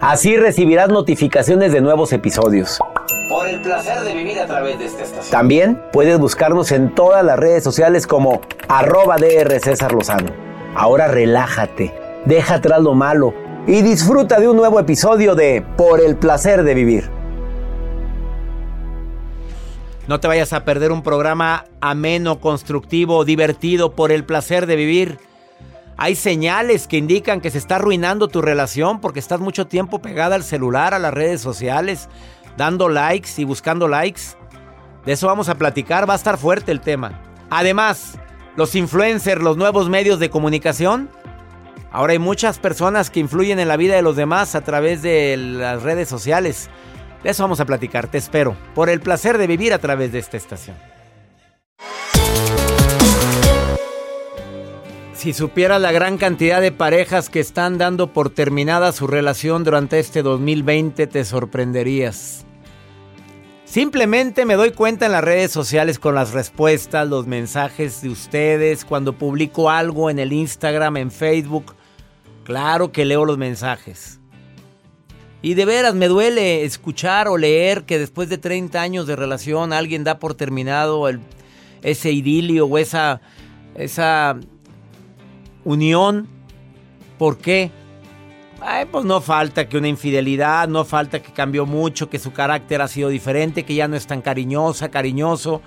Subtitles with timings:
[0.00, 2.78] Así recibirás notificaciones de nuevos episodios.
[3.30, 5.30] Por el placer de vivir a través de esta estación.
[5.30, 10.32] También puedes buscarnos en todas las redes sociales como arroba DR César Lozano.
[10.74, 11.94] Ahora relájate,
[12.26, 13.32] deja atrás lo malo
[13.66, 17.10] y disfruta de un nuevo episodio de Por el placer de vivir.
[20.08, 25.18] No te vayas a perder un programa ameno, constructivo, divertido por el placer de vivir.
[25.98, 30.34] Hay señales que indican que se está arruinando tu relación porque estás mucho tiempo pegada
[30.34, 32.08] al celular, a las redes sociales,
[32.58, 34.22] dando likes y buscando likes.
[35.06, 37.22] De eso vamos a platicar, va a estar fuerte el tema.
[37.48, 38.18] Además,
[38.56, 41.08] los influencers, los nuevos medios de comunicación.
[41.90, 45.36] Ahora hay muchas personas que influyen en la vida de los demás a través de
[45.38, 46.68] las redes sociales.
[47.22, 50.18] De eso vamos a platicar, te espero, por el placer de vivir a través de
[50.18, 50.76] esta estación.
[55.16, 59.98] Si supieras la gran cantidad de parejas que están dando por terminada su relación durante
[59.98, 62.44] este 2020, te sorprenderías.
[63.64, 68.84] Simplemente me doy cuenta en las redes sociales con las respuestas, los mensajes de ustedes,
[68.84, 71.74] cuando publico algo en el Instagram, en Facebook.
[72.44, 74.20] Claro que leo los mensajes.
[75.40, 79.72] Y de veras me duele escuchar o leer que después de 30 años de relación
[79.72, 81.08] alguien da por terminado
[81.82, 83.22] ese idilio o esa,
[83.76, 84.38] esa
[85.66, 86.28] unión.
[87.18, 87.70] ¿Por qué?
[88.90, 92.88] Pues no falta que una infidelidad, no falta que cambió mucho, que su carácter ha
[92.88, 95.60] sido diferente, que ya no es tan cariñosa, cariñoso.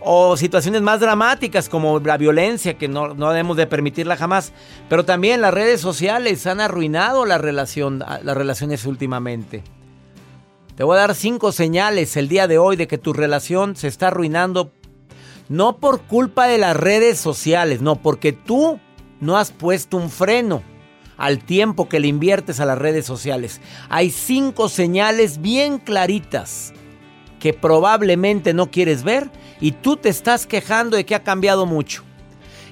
[0.00, 4.52] O situaciones más dramáticas como la violencia, que no, no debemos de permitirla jamás.
[4.88, 9.62] Pero también las redes sociales han arruinado la relación, las relaciones últimamente.
[10.76, 13.88] Te voy a dar cinco señales el día de hoy de que tu relación se
[13.88, 14.72] está arruinando.
[15.48, 18.80] No por culpa de las redes sociales, no, porque tú
[19.24, 20.62] no has puesto un freno
[21.16, 23.60] al tiempo que le inviertes a las redes sociales.
[23.88, 26.72] Hay cinco señales bien claritas
[27.40, 29.30] que probablemente no quieres ver
[29.60, 32.02] y tú te estás quejando de que ha cambiado mucho.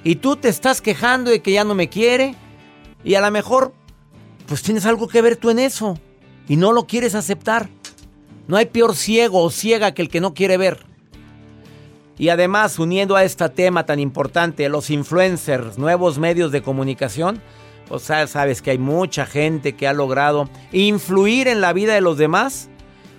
[0.03, 2.35] Y tú te estás quejando de que ya no me quiere
[3.03, 3.73] y a lo mejor
[4.47, 5.97] pues tienes algo que ver tú en eso
[6.47, 7.69] y no lo quieres aceptar.
[8.47, 10.92] No hay peor ciego o ciega que el que no quiere ver.
[12.17, 17.41] Y además, uniendo a este tema tan importante, los influencers, nuevos medios de comunicación,
[17.99, 22.17] sea, sabes que hay mucha gente que ha logrado influir en la vida de los
[22.17, 22.69] demás.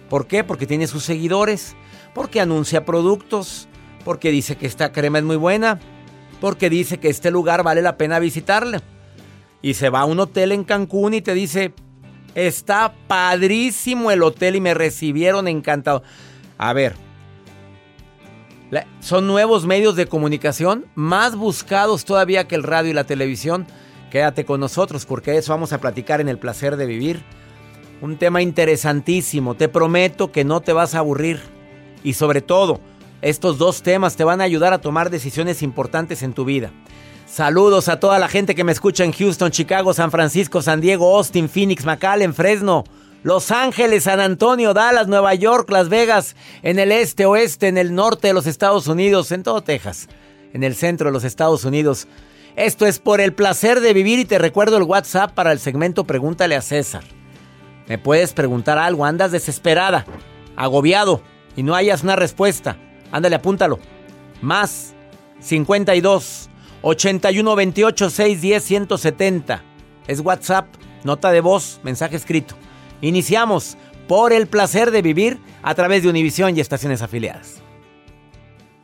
[0.09, 0.45] ¿Por qué?
[0.45, 1.77] Porque tiene sus seguidores,
[2.15, 3.69] porque anuncia productos,
[4.05, 5.81] porque dice que esta crema es muy buena,
[6.41, 8.81] porque dice que este lugar vale la pena visitarle.
[9.63, 11.73] Y se va a un hotel en Cancún y te dice,
[12.35, 16.03] está padrísimo el hotel y me recibieron encantado.
[16.59, 16.95] A ver,
[19.01, 23.67] son nuevos medios de comunicación, más buscados todavía que el radio y la televisión.
[24.11, 27.23] Quédate con nosotros porque eso vamos a platicar en el placer de vivir.
[28.01, 31.41] Un tema interesantísimo, te prometo que no te vas a aburrir.
[32.03, 32.81] Y sobre todo,
[33.23, 36.71] estos dos temas te van a ayudar a tomar decisiones importantes en tu vida.
[37.27, 41.17] Saludos a toda la gente que me escucha en Houston, Chicago, San Francisco, San Diego,
[41.17, 42.85] Austin, Phoenix, McAllen, Fresno,
[43.25, 47.95] Los Ángeles, San Antonio, Dallas, Nueva York, Las Vegas, en el este, oeste, en el
[47.95, 50.09] norte de los Estados Unidos, en todo Texas,
[50.53, 52.07] en el centro de los Estados Unidos.
[52.55, 56.05] Esto es por el placer de vivir y te recuerdo el WhatsApp para el segmento
[56.05, 57.03] Pregúntale a César.
[57.89, 60.05] Me puedes preguntar algo, andas desesperada,
[60.55, 61.23] agobiado
[61.57, 62.77] y no hayas una respuesta.
[63.11, 63.79] Ándale, apúntalo.
[64.43, 64.93] Más
[65.41, 66.51] 52
[66.83, 69.65] 81 28 610 170.
[70.09, 70.67] Es WhatsApp,
[71.05, 72.55] nota de voz, mensaje escrito.
[73.05, 73.77] Iniciamos
[74.09, 77.64] por el placer de vivir a través de Univisión y estaciones afiliadas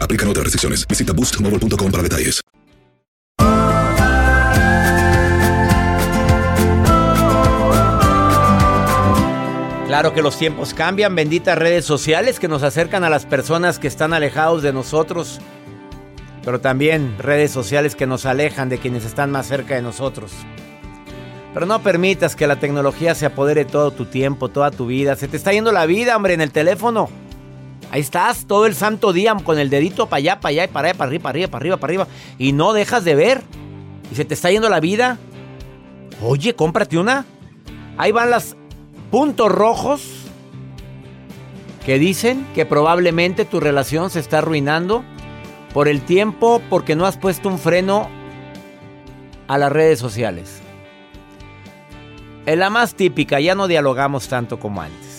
[0.00, 0.86] Aplican otras restricciones.
[0.86, 2.40] Visita boostmobile.com para detalles.
[9.90, 13.88] Claro que los tiempos cambian, benditas redes sociales que nos acercan a las personas que
[13.88, 15.40] están alejados de nosotros,
[16.44, 20.30] pero también redes sociales que nos alejan de quienes están más cerca de nosotros.
[21.52, 25.16] Pero no permitas que la tecnología se apodere todo tu tiempo, toda tu vida.
[25.16, 27.10] Se te está yendo la vida, hombre, en el teléfono.
[27.90, 30.98] Ahí estás todo el santo día con el dedito para allá, para allá, para allá,
[30.98, 32.06] para arriba, para arriba, para arriba, para arriba.
[32.38, 33.42] Y no dejas de ver.
[34.12, 35.18] Y se te está yendo la vida.
[36.22, 37.24] Oye, cómprate una.
[37.98, 38.56] Ahí van los
[39.10, 40.02] puntos rojos
[41.84, 45.02] que dicen que probablemente tu relación se está arruinando
[45.74, 48.08] por el tiempo porque no has puesto un freno
[49.48, 50.60] a las redes sociales.
[52.46, 55.09] En la más típica, ya no dialogamos tanto como antes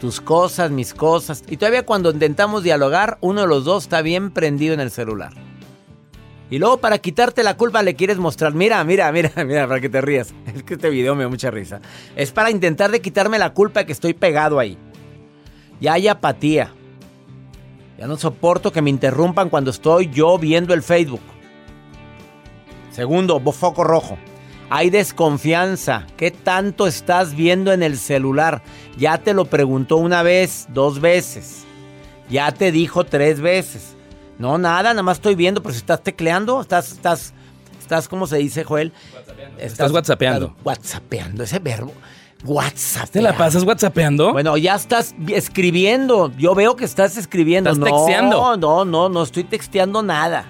[0.00, 1.44] tus cosas, mis cosas.
[1.48, 5.32] Y todavía cuando intentamos dialogar, uno de los dos está bien prendido en el celular.
[6.50, 9.88] Y luego para quitarte la culpa le quieres mostrar, mira, mira, mira, mira, para que
[9.88, 10.34] te rías.
[10.54, 11.80] Es que este video me da mucha risa.
[12.16, 14.76] Es para intentar de quitarme la culpa que estoy pegado ahí.
[15.80, 16.72] Ya hay apatía.
[17.98, 21.20] Ya no soporto que me interrumpan cuando estoy yo viendo el Facebook.
[22.90, 24.18] Segundo, foco rojo.
[24.70, 26.06] Hay desconfianza.
[26.16, 28.62] ¿Qué tanto estás viendo en el celular?
[28.96, 31.64] Ya te lo preguntó una vez, dos veces.
[32.30, 33.96] Ya te dijo tres veces.
[34.38, 37.34] No, nada, nada más estoy viendo, pero si estás tecleando, estás, estás,
[37.80, 38.92] estás, ¿cómo se dice, Joel?
[39.58, 40.56] Estás, estás whatsappeando.
[40.62, 41.92] whatsappeando, ese verbo.
[42.44, 43.10] WhatsApp.
[43.10, 44.32] ¿Te la pasas whatsappeando?
[44.32, 46.32] Bueno, ya estás escribiendo.
[46.38, 47.70] Yo veo que estás escribiendo.
[47.70, 48.56] ¿Estás no, texteando?
[48.56, 50.46] No, no, no estoy texteando nada.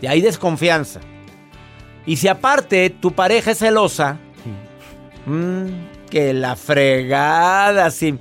[0.00, 1.00] Y hay desconfianza.
[2.06, 4.18] Y si aparte tu pareja es celosa,
[5.26, 5.66] mm,
[6.10, 8.18] que la fregada, si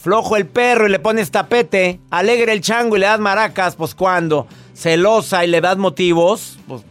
[0.00, 3.94] flojo el perro y le pones tapete, alegre el chango y le das maracas, pues
[3.94, 6.82] cuando celosa y le das motivos, pues.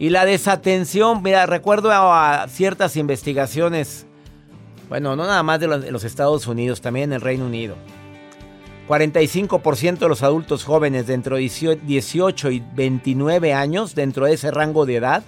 [0.00, 4.06] Y la desatención, mira, recuerdo a, ciertas investigaciones,
[4.88, 7.74] bueno, no nada más de los, de los Estados Unidos, también en el Reino Unido.
[8.88, 14.86] 45% de los adultos jóvenes de entre 18 y 29 años, dentro de ese rango
[14.86, 15.22] de edad,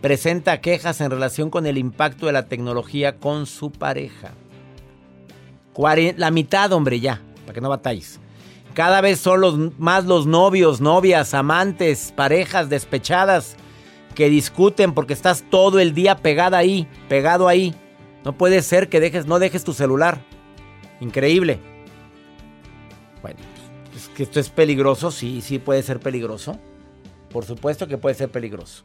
[0.00, 4.32] presenta quejas en relación con el impacto de la tecnología con su pareja.
[6.16, 8.18] La mitad, hombre, ya, para que no batalles.
[8.74, 13.54] Cada vez son los, más los novios, novias, amantes, parejas despechadas
[14.16, 17.76] que discuten porque estás todo el día pegada ahí, pegado ahí.
[18.24, 20.20] No puede ser que dejes, no dejes tu celular.
[21.00, 21.71] Increíble.
[23.22, 23.38] Bueno,
[23.96, 26.58] es que esto es peligroso, sí, sí puede ser peligroso.
[27.30, 28.84] Por supuesto que puede ser peligroso.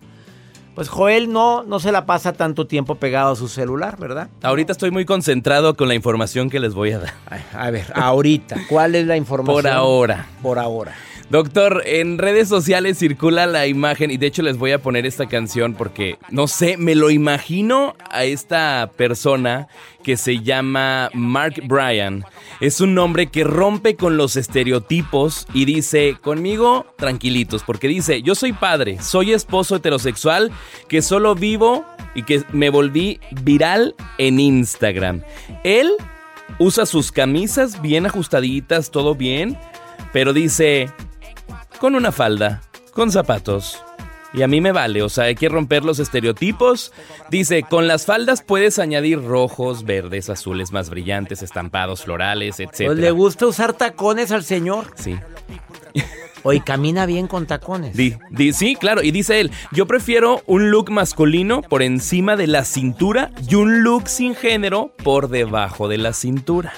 [0.77, 4.29] Pues Joel no, no se la pasa tanto tiempo pegado a su celular, ¿verdad?
[4.43, 7.13] Ahorita estoy muy concentrado con la información que les voy a dar.
[7.51, 9.63] A ver, ahorita, ¿cuál es la información?
[9.63, 10.27] Por ahora.
[10.43, 10.93] Por ahora.
[11.29, 15.25] Doctor, en redes sociales circula la imagen y de hecho les voy a poner esta
[15.25, 19.67] canción porque, no sé, me lo imagino a esta persona
[20.03, 22.23] que se llama Mark Bryan.
[22.61, 28.33] Es un hombre que rompe con los estereotipos y dice, conmigo tranquilitos, porque dice, yo
[28.33, 30.49] soy padre, soy esposo heterosexual
[30.87, 35.23] que solo vivo y que me volví viral en Instagram.
[35.65, 35.91] Él
[36.57, 39.57] usa sus camisas bien ajustaditas, todo bien,
[40.13, 40.89] pero dice,
[41.77, 42.61] con una falda,
[42.93, 43.81] con zapatos.
[44.33, 46.91] Y a mí me vale, o sea, hay que romper los estereotipos.
[47.31, 52.71] Dice, con las faldas puedes añadir rojos, verdes, azules más brillantes, estampados, florales, etc.
[52.87, 54.91] Pues le gusta usar tacones al señor.
[54.95, 55.15] Sí.
[56.43, 57.95] Hoy camina bien con tacones.
[57.95, 62.47] Di- di- sí, claro, y dice él, yo prefiero un look masculino por encima de
[62.47, 66.73] la cintura y un look sin género por debajo de la cintura.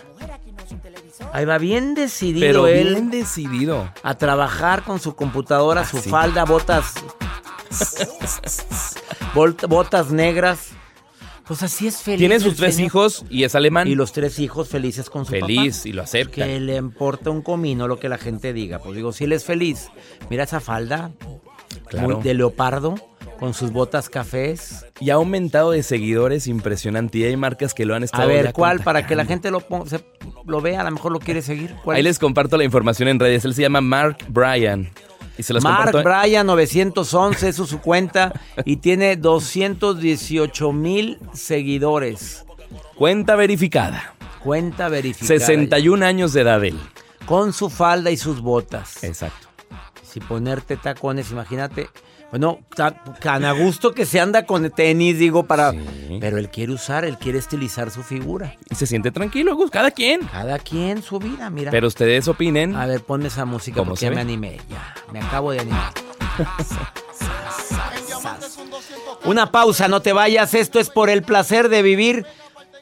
[1.33, 3.91] Ahí va bien decidido Pero él bien decidido.
[4.03, 6.09] a trabajar con su computadora, su Así.
[6.09, 6.93] falda, botas.
[9.67, 10.69] botas negras.
[11.47, 12.19] Pues así es feliz.
[12.19, 12.87] Tiene sus tres señor.
[12.87, 13.87] hijos y es alemán.
[13.87, 15.89] Y los tres hijos felices con su Feliz papá.
[15.89, 16.45] y lo acepta.
[16.45, 18.77] Que le importa un comino lo que la gente diga.
[18.79, 19.89] Pues digo, si él es feliz.
[20.29, 21.11] Mira esa falda
[21.87, 22.07] Claro.
[22.17, 22.95] muy de leopardo
[23.39, 24.85] con sus botas cafés.
[24.99, 27.19] Y ha aumentado de seguidores impresionante.
[27.19, 28.81] Y hay marcas que lo han estado A ver, ya ¿cuál?
[28.81, 30.03] Para que la gente lo, se-
[30.45, 31.73] lo vea, a lo mejor lo quiere seguir.
[31.83, 32.05] ¿Cuál Ahí es?
[32.05, 33.45] les comparto la información en redes.
[33.45, 34.89] Él se llama Mark Bryan.
[35.37, 36.09] Y se los Mark comparto.
[36.09, 38.33] Bryan 911, eso es su cuenta.
[38.65, 42.43] y tiene 218 mil seguidores.
[42.95, 44.15] Cuenta verificada.
[44.43, 45.39] Cuenta verificada.
[45.39, 46.77] 61 años de edad él.
[47.25, 49.01] Con su falda y sus botas.
[49.03, 49.47] Exacto.
[50.03, 51.87] Si ponerte tacones, imagínate.
[52.31, 55.71] Bueno, ta- tan a gusto que se anda con tenis, digo, para.
[55.71, 56.17] Sí.
[56.19, 58.55] Pero él quiere usar, él quiere estilizar su figura.
[58.69, 60.21] Y se siente tranquilo, Gus, cada quien.
[60.27, 61.71] Cada quien su vida, mira.
[61.71, 62.75] Pero ustedes opinen.
[62.75, 64.57] A ver, ponme esa música ¿Cómo porque ya me animé.
[64.69, 65.91] Ya, me acabo de animar.
[69.25, 70.53] Una pausa, no te vayas.
[70.53, 72.25] Esto es por el placer de vivir.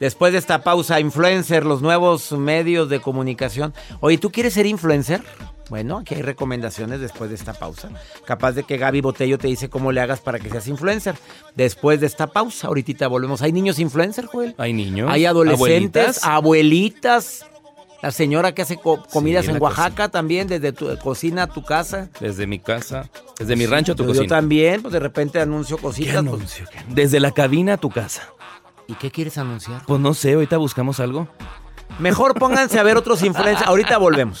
[0.00, 3.74] Después de esta pausa, influencer, los nuevos medios de comunicación.
[4.00, 5.22] Oye, ¿tú quieres ser influencer?
[5.68, 7.90] Bueno, aquí hay recomendaciones después de esta pausa.
[8.24, 11.14] Capaz de que Gaby Botello te dice cómo le hagas para que seas influencer.
[11.54, 13.42] Después de esta pausa, ahorita volvemos.
[13.42, 14.54] ¿Hay niños influencer, Joel?
[14.58, 15.10] Hay niños.
[15.12, 16.24] Hay adolescentes, abuelitas.
[16.24, 17.46] abuelitas.
[18.00, 21.64] La señora que hace co- comidas Sí, en Oaxaca también, desde tu cocina a tu
[21.64, 22.08] casa.
[22.20, 23.10] Desde mi casa.
[23.38, 24.36] Desde mi rancho a tu Yo, yo cocina.
[24.36, 26.14] también, pues de repente anuncio ¿Qué cositas.
[26.14, 26.64] pues, anuncio?
[26.70, 26.78] ¿Qué?
[26.88, 28.22] Desde la cabina a tu casa.
[28.86, 29.82] ¿Y qué quieres anunciar?
[29.86, 31.26] Pues no sé, ahorita buscamos algo.
[31.98, 33.66] Mejor pónganse a ver otros influencers.
[33.66, 34.40] Ahorita volvemos.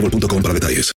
[0.00, 0.92] boostmobile.com para detalles.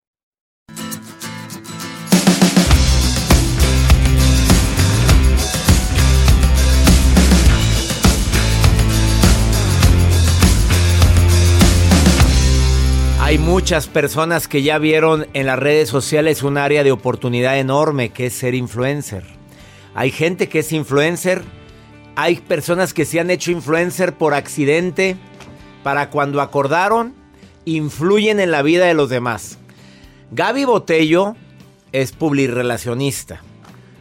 [13.22, 18.10] Hay muchas personas que ya vieron en las redes sociales un área de oportunidad enorme
[18.10, 19.24] que es ser influencer.
[19.94, 21.44] Hay gente que es influencer,
[22.15, 25.15] hay personas que se han hecho influencer por accidente,
[25.84, 27.19] para cuando acordaron,
[27.66, 29.58] influyen en la vida de los demás.
[30.32, 31.36] Gaby Botello
[31.92, 33.42] es publirelacionista.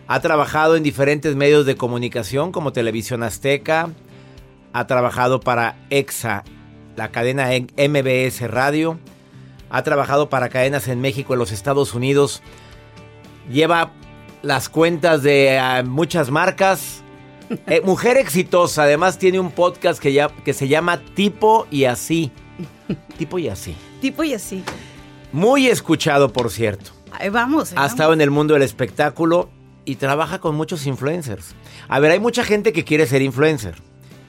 [0.06, 3.90] Ha trabajado en diferentes medios de comunicación como Televisión Azteca,
[4.72, 6.44] ha trabajado para EXA,
[6.96, 8.98] la cadena MBS Radio,
[9.70, 12.42] ha trabajado para cadenas en México, en los Estados Unidos,
[13.50, 13.92] lleva
[14.42, 17.02] las cuentas de ah, muchas marcas.
[17.66, 22.30] Eh, mujer exitosa, además tiene un podcast que, ya, que se llama Tipo y Así.
[23.18, 23.74] Tipo y Así.
[24.00, 24.62] Tipo y así.
[25.32, 26.90] Muy escuchado, por cierto.
[27.12, 27.70] Ahí vamos.
[27.70, 27.92] ahí Ha vamos.
[27.92, 29.50] estado en el mundo del espectáculo
[29.84, 31.54] y trabaja con muchos influencers.
[31.88, 33.76] A ver, hay mucha gente que quiere ser influencer.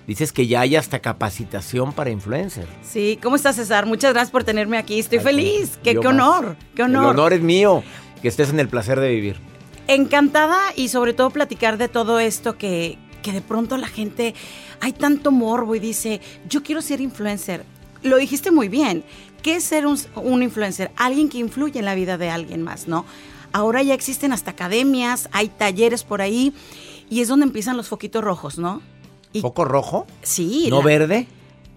[0.07, 2.65] Dices que ya hay hasta capacitación para influencer.
[2.81, 3.85] Sí, ¿cómo estás, César?
[3.85, 4.99] Muchas gracias por tenerme aquí.
[4.99, 5.79] Estoy Ay, feliz.
[5.83, 6.05] Qué, más.
[6.07, 7.03] honor, qué honor.
[7.03, 7.83] El honor es mío
[8.21, 9.35] que estés en el placer de vivir.
[9.87, 14.33] Encantada y sobre todo platicar de todo esto que, que de pronto la gente,
[14.81, 17.63] hay tanto morbo y dice, yo quiero ser influencer.
[18.03, 19.03] Lo dijiste muy bien.
[19.41, 20.91] ¿Qué es ser un, un influencer?
[20.95, 23.05] Alguien que influye en la vida de alguien más, ¿no?
[23.51, 26.53] Ahora ya existen hasta academias, hay talleres por ahí
[27.09, 28.81] y es donde empiezan los foquitos rojos, ¿no?
[29.33, 30.05] Y- ¿Foco rojo?
[30.21, 30.67] Sí.
[30.69, 31.27] ¿No la- verde?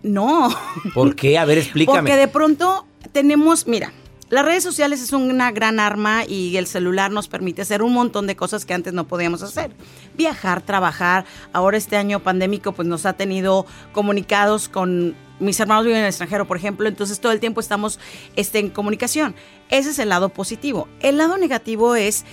[0.02, 0.50] No.
[0.94, 1.38] ¿Por qué?
[1.38, 1.98] A ver, explícame.
[2.00, 3.92] Porque de pronto tenemos, mira,
[4.32, 8.26] las redes sociales es una gran arma y el celular nos permite hacer un montón
[8.26, 9.72] de cosas que antes no podíamos hacer.
[10.16, 11.26] Viajar, trabajar.
[11.52, 16.08] Ahora este año pandémico pues nos ha tenido comunicados con mis hermanos viven en el
[16.08, 18.00] extranjero, por ejemplo, entonces todo el tiempo estamos
[18.34, 19.34] este, en comunicación.
[19.68, 20.88] Ese es el lado positivo.
[21.00, 22.24] El lado negativo es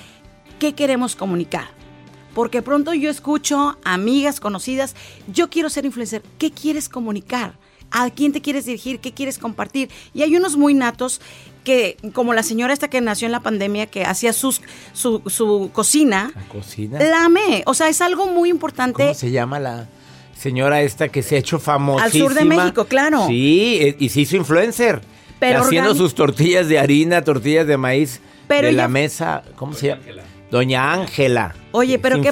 [0.58, 1.68] qué queremos comunicar.
[2.34, 4.96] Porque pronto yo escucho amigas conocidas,
[5.28, 7.56] yo quiero ser influencer, ¿qué quieres comunicar?
[7.92, 9.00] ¿A quién te quieres dirigir?
[9.00, 9.90] ¿Qué quieres compartir?
[10.14, 11.22] Y hay unos muy natos
[11.64, 14.62] que, como la señora esta que nació en la pandemia, que hacía sus,
[14.94, 17.00] su, su cocina, ¿La cocina?
[17.00, 17.64] la amé.
[17.66, 19.04] O sea, es algo muy importante.
[19.04, 19.88] ¿Cómo se llama la
[20.40, 22.06] señora esta que se ha hecho famosísima?
[22.06, 23.26] Al sur de México, claro.
[23.28, 25.02] Sí, eh, y se hizo influencer.
[25.40, 29.74] Pero haciendo sus tortillas de harina, tortillas de maíz Pero de ella- la mesa, ¿cómo
[29.74, 30.02] se llama?
[30.52, 31.56] Doña Ángela.
[31.72, 32.30] Oye, pero qué,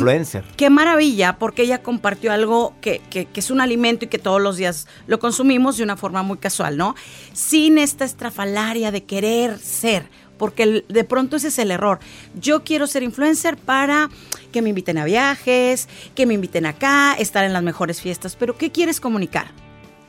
[0.56, 4.42] qué maravilla, porque ella compartió algo que, que- que es un alimento y que todos
[4.42, 6.96] los días lo consumimos de una forma muy casual, ¿no?
[7.34, 12.00] Sin esta estrafalaria de querer ser, porque de pronto ese es el error.
[12.40, 14.10] Yo quiero ser influencer para
[14.52, 18.58] que me inviten a viajes, que me inviten acá, estar en las mejores fiestas, pero
[18.58, 19.52] ¿qué quieres comunicar?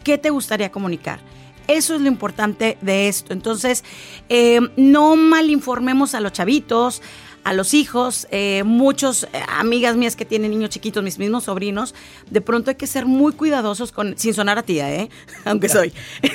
[0.05, 1.21] ¿Qué te gustaría comunicar?
[1.67, 3.35] Eso es lo importante de esto.
[3.35, 3.85] Entonces,
[4.31, 7.03] eh, no malinformemos a los chavitos,
[7.49, 11.95] a los hijos, eh, muchos eh, amigas mías que tienen niños chiquitos, mis mismos sobrinos,
[12.29, 15.09] de pronto hay que ser muy cuidadosos con, sin sonar a tía, ¿eh?
[15.47, 15.95] Aunque soy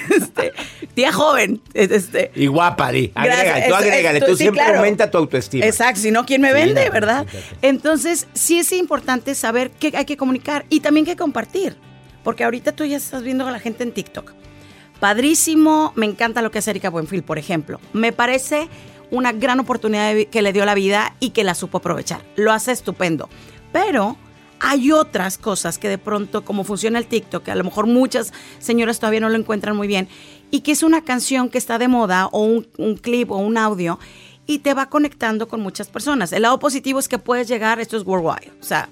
[0.09, 0.53] este,
[0.95, 1.61] tía joven.
[1.75, 3.11] Este, Y guapa, di.
[3.13, 4.21] Agrégale, tú agrégale.
[4.21, 4.79] Tú sí, siempre claro.
[4.79, 5.63] aumenta tu autoestima.
[5.67, 7.27] Exacto, si no, ¿quién me vende, verdad?
[7.61, 11.77] Entonces, sí es importante saber qué hay que comunicar y también qué compartir.
[12.23, 14.33] Porque ahorita tú ya estás viendo a la gente en TikTok.
[14.99, 17.79] Padrísimo, me encanta lo que hace Erika Buenfil, por ejemplo.
[17.91, 18.67] Me parece
[19.13, 22.25] una gran oportunidad que le dio la vida y que la supo aprovechar.
[22.35, 23.29] Lo hace estupendo.
[23.71, 24.17] Pero
[24.59, 28.33] hay otras cosas que de pronto, como funciona el TikTok, que a lo mejor muchas
[28.59, 30.07] señoras todavía no lo encuentran muy bien,
[30.49, 33.99] y que es una canción que está de moda o un, clip o un audio
[34.47, 36.31] y te va conectando con muchas personas.
[36.33, 38.89] El lado positivo es que puedes llegar, esto es worldwide, o sea,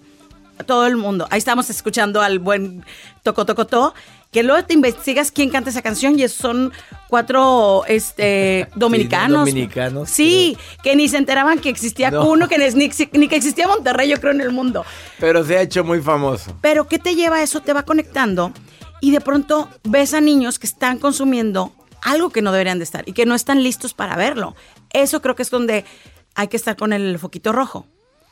[0.58, 1.28] a todo el mundo.
[1.32, 2.86] Ahí estamos escuchando al buen
[3.24, 3.94] Toco Toco To,
[4.32, 6.72] que luego te investigas quién canta esa canción y son
[7.10, 9.40] cuatro este, dominicanos.
[9.40, 12.26] dominicanos, Sí, que ni se enteraban que existía No.
[12.26, 14.86] uno, que ni, ni- ni que existía Monterrey, yo creo, en el mundo.
[15.20, 16.56] Pero se ha hecho muy famoso.
[16.62, 17.60] Pero ¿qué te lleva a eso?
[17.62, 18.54] Te va conectando
[19.02, 23.04] y de pronto ves a niños que están consumiendo algo que no deberían de estar
[23.08, 24.56] y que no están listos para verlo.
[24.92, 25.86] Eso creo que es donde
[26.36, 27.86] hay que estar con el foquito rojo.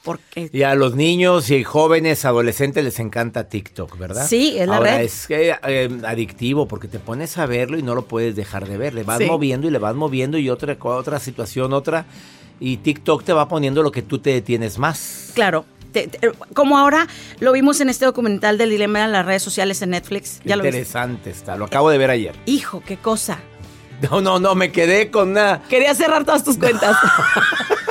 [0.03, 4.25] Porque Y a los niños y jóvenes, adolescentes les encanta TikTok, ¿verdad?
[4.27, 5.03] Sí, es la Ahora, red.
[5.05, 8.77] es que, eh, adictivo porque te pones a verlo y no lo puedes dejar de
[8.77, 8.93] ver.
[8.93, 9.25] Le vas Sí.
[9.25, 12.05] moviendo y le vas moviendo y otra, otra situación, otra.
[12.62, 15.31] Y TikTok te va poniendo lo que tú te detienes más.
[15.33, 15.65] Claro.
[15.91, 17.07] te- te- como ahora
[17.39, 20.39] lo vimos en este documental del dilema de las redes sociales en Netflix.
[20.45, 20.77] Ya lo viste.
[20.77, 21.55] Interesante está.
[21.57, 22.35] Lo acabo de ver ayer.
[22.45, 23.39] Hijo, qué cosa.
[24.03, 25.63] No, no, no, me quedé con una...
[25.67, 26.95] Quería cerrar todas tus cuentas.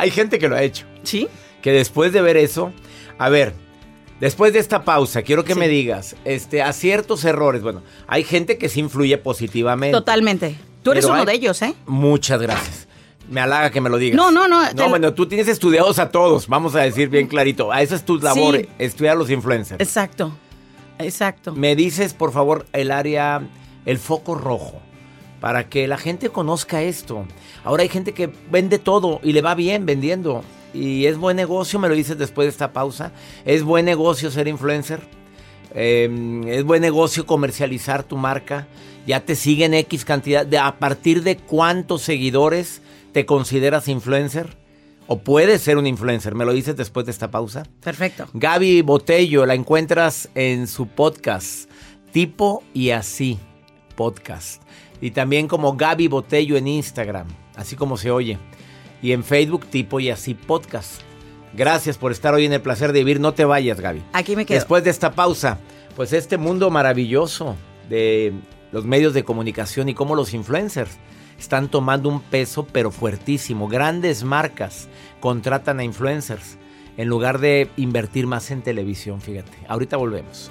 [0.00, 0.86] Hay gente que lo ha hecho.
[1.02, 1.28] ¿Sí?
[1.62, 2.72] que después de ver eso,
[3.18, 3.52] a ver,
[4.18, 5.58] después de esta pausa, quiero que Sí.
[5.60, 9.92] me digas, este, a ciertos errores, bueno, hay gente que sí influye positivamente.
[9.96, 10.56] Totalmente.
[10.82, 11.74] Tú eres uno de ellos, ¿eh?
[11.86, 12.88] Muchas gracias.
[13.28, 14.16] Me halaga que me lo digas.
[14.16, 17.70] No, no, no, No, bueno, tú tienes estudiados a todos, vamos a decir bien clarito.
[17.70, 18.66] A esa es tu labor, Sí.
[18.78, 19.80] estudiar a los influencers.
[19.82, 20.32] Exacto.
[20.98, 21.54] Exacto.
[21.54, 23.42] Me dices, por favor, el área,
[23.86, 24.80] el foco rojo,
[25.40, 27.26] para que la gente conozca esto.
[27.64, 30.44] Ahora hay gente que vende todo y le va bien vendiendo.
[30.72, 33.12] Y es buen negocio, me lo dices después de esta pausa.
[33.44, 35.00] Es buen negocio ser influencer.
[35.74, 38.68] Eh, es buen negocio comercializar tu marca.
[39.06, 40.46] Ya te siguen X cantidad.
[40.46, 44.58] De, ¿A partir de cuántos seguidores te consideras influencer?
[45.06, 46.36] ¿O puedes ser un influencer?
[46.36, 47.64] Me lo dices después de esta pausa.
[47.82, 48.28] Perfecto.
[48.32, 51.68] Gaby Botello, la encuentras en su podcast,
[52.12, 53.38] Tipo y Así
[53.96, 54.62] Podcast.
[55.00, 58.38] Y también como Gaby Botello en Instagram, así como se oye.
[59.02, 61.00] Y en Facebook, Tipo y Así Podcast.
[61.54, 63.18] Gracias por estar hoy en el placer de vivir.
[63.20, 64.02] No te vayas, Gaby.
[64.12, 64.56] Aquí me quedo.
[64.58, 65.58] Después de esta pausa,
[65.96, 67.56] pues este mundo maravilloso
[67.88, 68.32] de
[68.72, 70.98] los medios de comunicación y cómo los influencers
[71.38, 73.68] están tomando un peso pero fuertísimo.
[73.68, 74.88] Grandes marcas
[75.20, 76.58] contratan a influencers
[76.96, 79.56] en lugar de invertir más en televisión, fíjate.
[79.68, 80.50] Ahorita volvemos.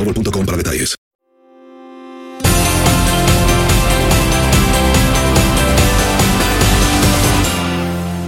[0.03, 0.95] boostmobile.com para detalles.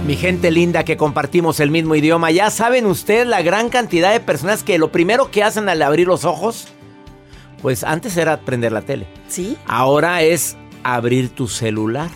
[0.06, 4.20] Mi gente linda que compartimos el mismo idioma, ya saben ustedes la gran cantidad de
[4.20, 6.68] personas que lo primero que hacen al abrir los ojos,
[7.62, 9.06] pues antes era prender la tele.
[9.28, 9.56] ¿Sí?
[9.66, 12.10] Ahora es abrir tu celular.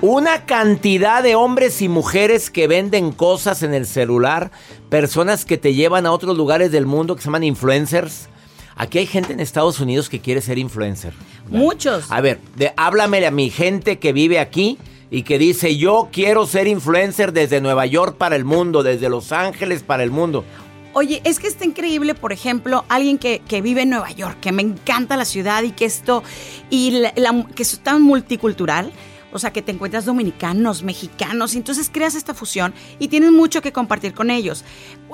[0.00, 4.50] Una cantidad de hombres y mujeres que venden cosas en el celular,
[4.88, 8.30] personas que te llevan a otros lugares del mundo que se llaman influencers.
[8.76, 11.14] Aquí hay gente en Estados Unidos que quiere ser influencer.
[11.48, 12.10] Muchos.
[12.10, 14.76] A ver, de, háblame a mi gente que vive aquí
[15.10, 19.32] y que dice, yo quiero ser influencer desde Nueva York para el mundo, desde Los
[19.32, 20.44] Ángeles para el mundo.
[20.92, 24.50] Oye, es que está increíble, por ejemplo, alguien que, que vive en Nueva York, que
[24.52, 26.22] me encanta la ciudad y que esto,
[26.70, 28.92] y la- la- que es tan multicultural.
[29.36, 33.60] O sea, que te encuentras dominicanos, mexicanos, y entonces creas esta fusión y tienes mucho
[33.60, 34.64] que compartir con ellos.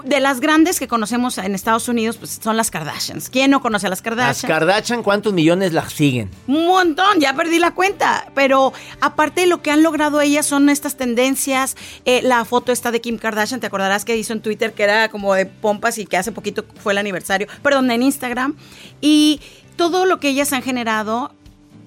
[0.05, 3.29] De las grandes que conocemos en Estados Unidos, pues son las Kardashians.
[3.29, 4.47] ¿Quién no conoce a las Las Kardashians?
[4.47, 6.31] Kardashian, ¿cuántos millones las siguen?
[6.47, 8.31] Un montón, ya perdí la cuenta.
[8.35, 11.77] Pero aparte de lo que han logrado ellas son estas tendencias.
[12.05, 15.09] Eh, la foto esta de Kim Kardashian, te acordarás que hizo en Twitter que era
[15.09, 18.57] como de pompas y que hace poquito fue el aniversario, perdón, en Instagram.
[19.01, 19.41] Y
[19.77, 21.33] todo lo que ellas han generado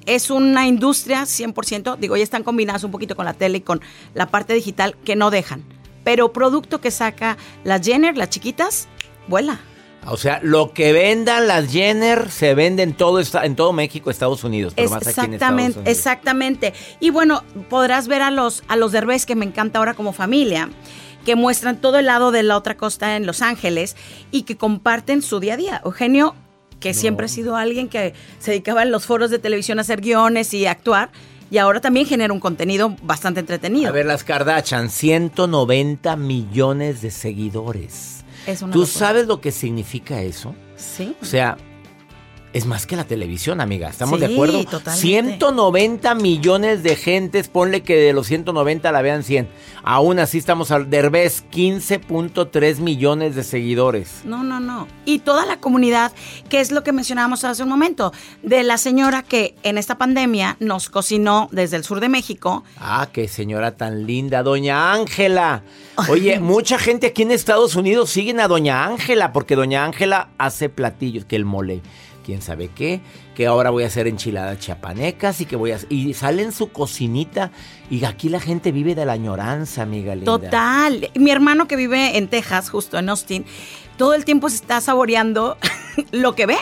[0.05, 3.81] es una industria 100%, digo, ya están combinadas un poquito con la tele y con
[4.13, 5.63] la parte digital que no dejan.
[6.03, 8.87] Pero producto que saca las Jenner, las chiquitas,
[9.27, 9.59] vuela.
[10.07, 14.43] O sea, lo que vendan las Jenner se vende en todo, en todo México, Estados
[14.43, 14.73] Unidos.
[14.75, 15.97] Pero Es más aquí en Estados exactamente, Unidos.
[15.97, 16.73] exactamente.
[16.99, 20.69] Y bueno, podrás ver a los a los Derbez que me encanta ahora como familia,
[21.25, 23.95] que muestran todo el lado de la otra costa en Los Ángeles
[24.29, 25.81] y que comparten su día a día.
[25.83, 26.35] Eugenio,
[26.85, 30.01] que siempre ha sido alguien que se dedicaba en los foros de televisión a hacer
[30.01, 31.09] guiones y actuar,
[31.49, 33.89] y ahora también genera un contenido bastante entretenido.
[33.89, 38.23] A ver, las Kardashian, 190 millones de seguidores.
[38.45, 38.99] Es una ¿Tú locura.
[38.99, 40.53] sabes lo que significa eso?
[40.75, 41.15] Sí.
[41.23, 41.57] O sea,
[42.55, 43.89] es más que la televisión, amiga.
[43.89, 44.63] ¿Estamos Sí, de acuerdo?
[44.63, 45.01] totalmente.
[45.01, 47.49] 190 millones de gentes.
[47.49, 49.49] Ponle que de los 190 la vean 100.
[49.83, 54.21] Aún así estamos al Derbez, 15.3 millones de seguidores.
[54.23, 54.87] No, no, no.
[55.03, 56.13] Y toda la comunidad,
[56.47, 60.55] que es lo que mencionábamos hace un momento, de la señora que en esta pandemia
[60.61, 62.63] nos cocinó desde el sur de México.
[62.79, 65.63] Ah, qué señora tan linda, doña Ángela.
[66.09, 70.69] Oye, mucha gente aquí en Estados Unidos siguen a doña Ángela porque doña Ángela hace
[70.69, 71.81] platillos, que el mole,
[72.25, 73.01] quién sabe qué,
[73.35, 76.69] que ahora voy a hacer enchiladas chiapanecas y que voy a y sale en su
[76.69, 77.51] cocinita
[77.89, 80.15] y aquí la gente vive de la añoranza, amiga.
[80.15, 81.11] Total.
[81.13, 83.45] Mi hermano que vive en Texas, justo en Austin,
[83.97, 85.57] todo el tiempo se está saboreando
[86.11, 86.57] lo que ve.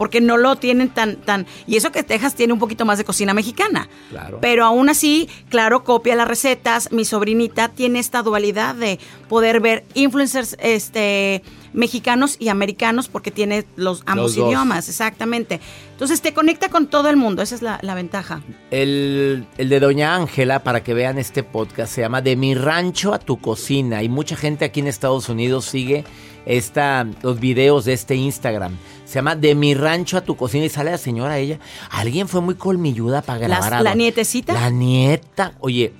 [0.00, 1.44] Porque no lo tienen tan, tan.
[1.66, 3.86] Y eso que Texas tiene un poquito más de cocina mexicana.
[4.08, 4.38] Claro.
[4.40, 6.90] Pero aún así, claro, copia las recetas.
[6.90, 11.42] Mi sobrinita tiene esta dualidad de poder ver influencers este,
[11.74, 15.60] mexicanos y americanos porque tiene los ambos Los idiomas, exactamente.
[15.92, 18.40] Entonces te conecta con todo el mundo, esa es la, la ventaja.
[18.70, 23.12] El, el de Doña Ángela, para que vean este podcast, se llama De mi rancho
[23.12, 24.02] a tu cocina.
[24.02, 26.06] Y mucha gente aquí en Estados Unidos sigue
[26.46, 28.76] esta, los videos de este Instagram.
[29.04, 31.58] Se llama De mi rancho a tu cocina y sale la señora ella.
[31.90, 33.74] Alguien fue muy colmilluda para Las- grabar.
[33.80, 34.52] a la nietecita.
[34.52, 35.54] La nieta.
[35.60, 35.92] Oye,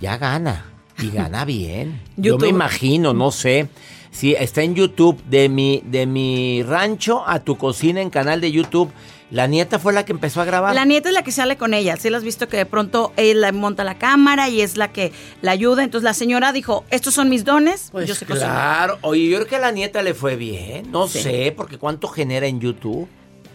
[0.00, 0.64] ya gana.
[0.98, 2.00] Y gana bien.
[2.16, 3.68] Yo me imagino, no sé.
[4.10, 5.22] Sí, está en YouTube.
[5.28, 8.90] De mi, de mi rancho a tu cocina en canal de YouTube.
[9.30, 10.72] La nieta fue la que empezó a grabar.
[10.74, 11.96] La nieta es la que sale con ella.
[11.96, 15.10] Sí, la has visto que de pronto él monta la cámara y es la que
[15.42, 15.82] la ayuda.
[15.82, 17.88] Entonces la señora dijo: Estos son mis dones.
[17.90, 18.50] Pues yo sé cocinar".
[18.52, 21.22] claro, oye, yo creo que a la nieta le fue bien, no Sí.
[21.22, 23.08] sé, porque cuánto genera en YouTube.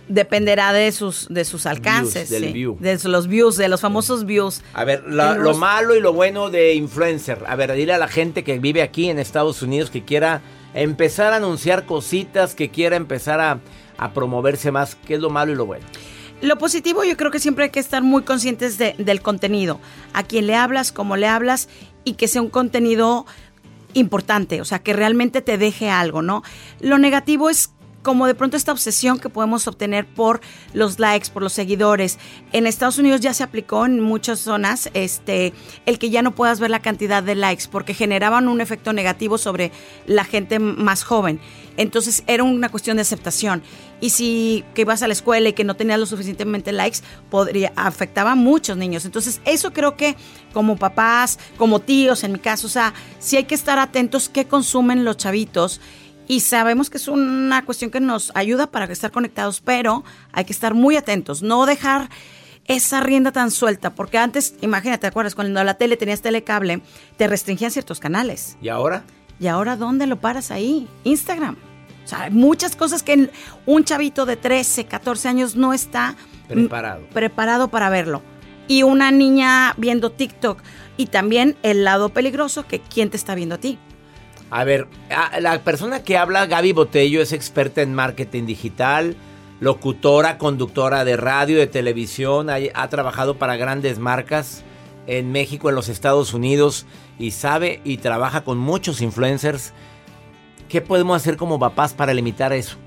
[0.10, 2.30] Dependerá de sus, de sus alcances.
[2.30, 2.52] del sí.
[2.52, 2.76] view.
[2.82, 4.62] De los views, de los famosos views.
[4.74, 7.42] A ver, la- lo malo y lo bueno de influencer.
[7.48, 10.42] A ver, dile a la gente que vive aquí en Estados Unidos que quiera
[10.74, 13.60] empezar a anunciar cositas, que quiera empezar a,
[14.02, 15.86] a promoverse más, qué es lo malo y lo bueno.
[16.42, 19.80] Lo positivo, yo creo que siempre hay que estar muy conscientes de- del contenido.
[20.14, 21.70] A quién le hablas, cómo le hablas
[22.04, 23.26] y que sea un contenido
[23.94, 26.44] importante, o sea, que realmente te deje algo, ¿no?
[26.80, 30.42] Lo negativo es como de pronto esta obsesión que podemos obtener por
[30.74, 32.18] los likes, por los seguidores.
[32.52, 35.54] En Estados Unidos ya se aplicó en muchas zonas este
[35.86, 39.38] el que ya no puedas ver la cantidad de likes porque generaban un efecto negativo
[39.38, 39.72] sobre
[40.08, 41.40] la gente más joven.
[41.78, 43.64] Entonces era una cuestión de aceptación.
[44.02, 47.72] Y si que ibas a la escuela y que no tenías lo suficientemente likes, podría
[47.76, 49.06] afectaba a muchos niños.
[49.06, 50.16] Entonces, eso creo que
[50.54, 54.46] como papás, como tíos en mi caso, o sea, sí hay que estar atentos qué
[54.46, 55.80] consumen los chavitos
[56.32, 60.54] y sabemos que es una cuestión que nos ayuda para estar conectados, pero hay que
[60.54, 62.10] estar muy atentos, no dejar
[62.68, 65.36] esa rienda tan suelta, porque antes, imagínate, ¿te acuerdas?
[65.36, 66.80] Cuando la tele tenías telecable,
[67.18, 68.56] te restringían ciertos canales.
[68.62, 69.04] ¿Y ahora?
[69.42, 70.88] ¿Y ahora dónde lo paras ahí?
[71.04, 71.58] Instagram.
[72.06, 73.30] O sea, hay muchas cosas que
[73.66, 76.16] un chavito de 13, 14 años no está
[76.48, 77.08] Preparado.
[77.14, 78.22] preparado para verlo.
[78.70, 80.64] Y una niña viendo TikTok.
[80.96, 83.78] Y también el lado peligroso que quién te está viendo a ti.
[84.52, 84.88] A ver,
[85.40, 89.16] la persona que habla, Gaby Botello, es experta en marketing digital,
[89.62, 94.64] locutora, conductora de radio, de televisión, ha, ha trabajado para grandes marcas.
[95.08, 96.86] en México, en los Estados Unidos,
[97.18, 99.74] y sabe y trabaja con muchos influencers.
[100.70, 102.78] ¿Qué podemos hacer como papás para limitar eso?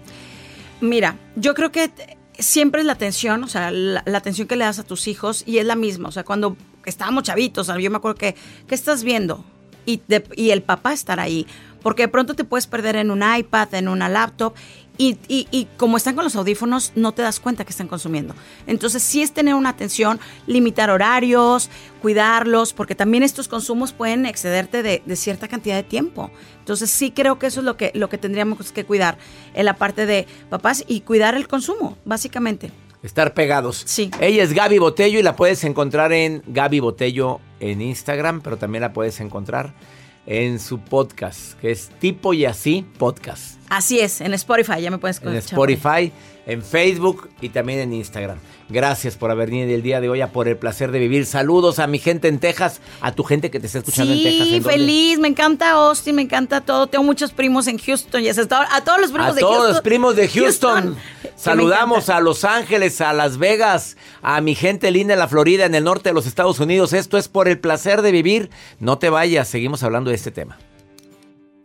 [0.81, 1.91] Mira, yo creo que
[2.39, 5.43] siempre es la atención, o sea, la, la atención que le das a tus hijos
[5.47, 6.09] y es la misma.
[6.09, 8.35] O sea, cuando estábamos chavitos, yo me acuerdo que,
[8.67, 9.45] ¿qué estás viendo?
[9.87, 10.01] Y,
[10.37, 11.47] y el papá estar ahí.
[11.83, 14.55] Porque de pronto te puedes perder en un iPad, en una laptop.
[14.97, 18.33] Y, y- y como están con los audífonos, no te das cuenta que están consumiendo.
[18.69, 21.69] Entonces, sí es tener una atención, limitar horarios,
[22.01, 26.31] cuidarlos, porque también estos consumos pueden excederte de, de cierta cantidad de tiempo.
[26.61, 29.19] Entonces, sí creo que eso es lo que, lo que tendríamos que cuidar
[29.55, 32.71] en la parte de papás y cuidar el consumo, básicamente.
[33.05, 33.83] Estar pegados.
[33.87, 34.11] Sí.
[34.19, 38.81] Ella es Gaby Botello y la puedes encontrar en Gaby Botello en Instagram, pero también
[38.83, 39.75] la puedes encontrar
[40.27, 43.59] en su podcast, que es Tipo y Así Podcast.
[43.69, 45.75] Así es, en Spotify, ya me puedes En escuchar ahí.
[45.75, 46.13] Spotify,
[46.47, 48.39] en Facebook y también en Instagram.
[48.71, 51.27] Gracias por haber venido el día de hoy a por el placer de vivir.
[51.27, 54.49] Saludos a mi gente en Texas, a tu gente que te está escuchando en Texas.
[54.49, 56.87] Sí, ¿en feliz, me encanta Austin, me encanta todo.
[56.87, 59.55] Tengo muchos primos en Houston y has estado- a todos los primos A de todos
[59.57, 59.73] Houston.
[59.75, 60.97] los primos de Houston.
[61.37, 65.75] Saludamos a Los Ángeles, a Las Vegas, a mi gente linda en la Florida, en
[65.75, 66.93] el norte de los Estados Unidos.
[66.93, 68.51] Esto es por el placer de vivir.
[68.79, 70.59] No te vayas, seguimos hablando de este tema.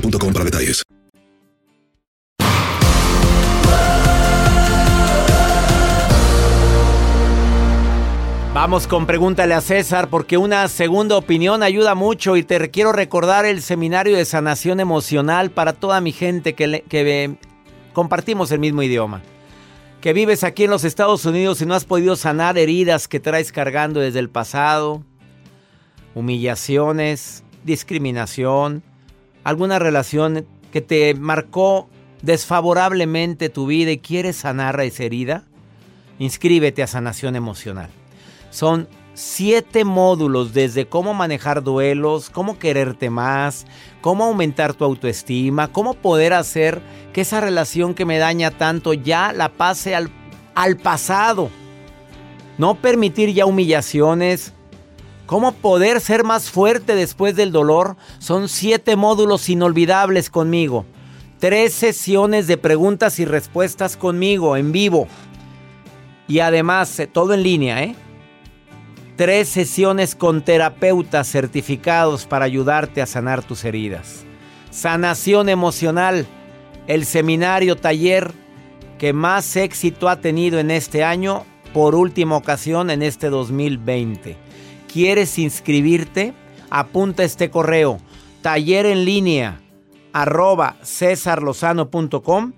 [0.00, 0.82] para detalles.
[8.54, 13.44] Vamos con pregúntale a César porque una segunda opinión ayuda mucho y te quiero recordar
[13.44, 17.34] el seminario de sanación emocional para toda mi gente que, que eh,
[17.92, 19.22] compartimos el mismo idioma.
[20.00, 23.52] Que vives aquí en los Estados Unidos y no has podido sanar heridas que traes
[23.52, 25.02] cargando desde el pasado,
[26.14, 28.82] humillaciones, discriminación,
[29.44, 31.88] alguna relación que te marcó
[32.22, 35.44] desfavorablemente tu vida y quieres sanar esa herida,
[36.18, 37.90] inscríbete a sanación emocional.
[38.50, 43.66] Son siete módulos desde cómo manejar duelos, cómo quererte más,
[44.00, 46.80] cómo aumentar tu autoestima, cómo poder hacer
[47.12, 50.10] que esa relación que me daña tanto ya la pase al,
[50.54, 51.50] al pasado.
[52.58, 54.54] No permitir ya humillaciones.
[55.32, 57.96] Cómo poder ser más fuerte después del dolor.
[58.18, 60.84] Son siete módulos inolvidables conmigo.
[61.38, 65.08] Tres sesiones de preguntas y respuestas conmigo en vivo.
[66.28, 67.94] Y además, eh, todo en línea, ¿eh?
[69.16, 74.24] Tres sesiones con terapeutas certificados para ayudarte a sanar tus heridas.
[74.70, 76.26] Sanación emocional,
[76.86, 78.32] el seminario taller
[78.98, 84.51] que más éxito ha tenido en este año, por última ocasión en este 2020.
[84.92, 86.34] ¿Quieres inscribirte?
[86.70, 87.98] Apunta este correo,
[88.42, 89.60] taller en línea,
[90.12, 92.52] arroba cesarlozano.com,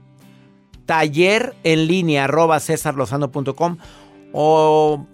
[0.87, 3.77] taller en línea, arroba cesarlozano.com
[4.33, 5.07] o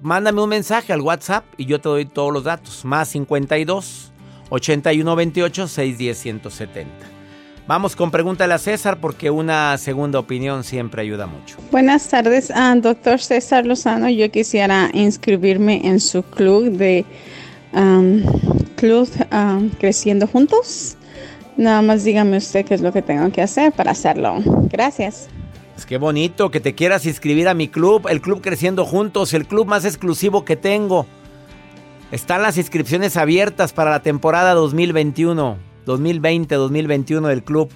[0.00, 2.84] mándame un mensaje al WhatsApp y yo te doy todos los datos.
[2.84, 4.12] Más 52
[4.50, 7.13] 81 28 610 170.
[7.66, 11.56] Vamos con pregúntale a César porque una segunda opinión siempre ayuda mucho.
[11.70, 14.10] Buenas tardes, ah, doctor César Lozano.
[14.10, 17.06] Yo quisiera inscribirme en su club de
[17.72, 18.22] um,
[18.76, 19.08] Club
[19.78, 20.96] Creciendo Juntos.
[21.56, 24.42] Nada más dígame usted qué es lo que tengo que hacer para hacerlo.
[24.70, 25.28] Gracias.
[25.74, 29.46] Es que bonito que te quieras inscribir a mi club, el club Creciendo Juntos, el
[29.46, 31.06] club más exclusivo que tengo.
[32.12, 35.73] Están las inscripciones abiertas para la temporada 2021.
[35.86, 37.70] 2020-2021 del club.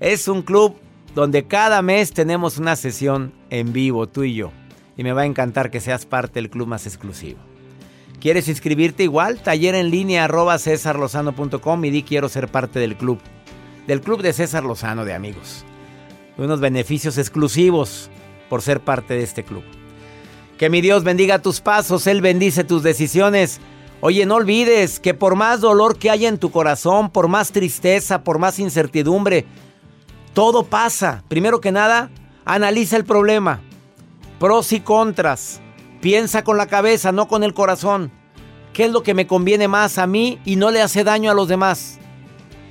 [0.00, 0.76] Es un club
[1.14, 4.52] donde cada mes tenemos una sesión en vivo, tú y yo.
[4.96, 7.38] Y me va a encantar que seas parte del club más exclusivo.
[8.20, 9.40] ¿Quieres inscribirte igual?
[9.40, 13.20] Taller en línea arroba cesarlozano.com y di quiero ser parte del club.
[13.86, 15.64] Del club de César Lozano de amigos.
[16.36, 18.10] Unos beneficios exclusivos
[18.48, 19.62] por ser parte de este club.
[20.58, 23.60] Que mi Dios bendiga tus pasos, Él bendice tus decisiones.
[24.00, 28.22] Oye, no olvides que por más dolor que haya en tu corazón, por más tristeza,
[28.22, 29.44] por más incertidumbre,
[30.34, 31.24] todo pasa.
[31.26, 32.10] Primero que nada,
[32.44, 33.60] analiza el problema.
[34.38, 35.60] Pros y contras.
[36.00, 38.12] Piensa con la cabeza, no con el corazón.
[38.72, 41.34] ¿Qué es lo que me conviene más a mí y no le hace daño a
[41.34, 41.98] los demás?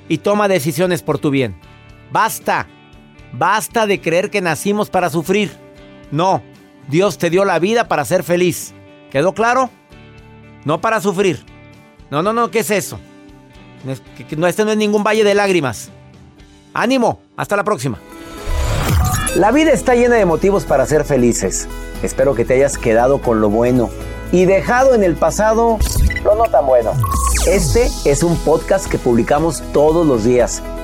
[0.08, 1.60] Y toma decisiones por tu bien.
[2.10, 2.66] Basta.
[3.34, 5.50] Basta de creer que nacimos para sufrir.
[6.10, 6.42] No,
[6.88, 8.72] Dios te dio la vida para ser feliz.
[9.10, 9.68] ¿Quedó claro?
[10.64, 11.44] No para sufrir.
[12.10, 12.98] No, no, no, ¿qué es eso?
[13.84, 15.90] No, este no es ningún valle de lágrimas.
[16.74, 17.98] Ánimo, hasta la próxima.
[19.36, 21.68] La vida está llena de motivos para ser felices.
[22.02, 23.90] Espero que te hayas quedado con lo bueno
[24.32, 25.78] y dejado en el pasado
[26.24, 26.92] lo no tan bueno.
[27.46, 30.62] Este es un podcast que publicamos todos los días,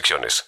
[0.00, 0.44] restricciones.